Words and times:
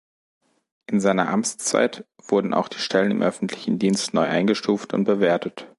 In 0.87 0.99
seiner 0.99 1.29
Amtszeit 1.29 2.07
wurden 2.17 2.55
auch 2.55 2.69
die 2.69 2.79
Stellen 2.79 3.11
im 3.11 3.21
öffentlichen 3.21 3.77
Dienst 3.77 4.15
neu 4.15 4.23
eingestuft 4.23 4.95
und 4.95 5.03
bewertet. 5.03 5.67